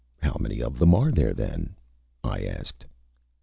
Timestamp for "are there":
0.95-1.31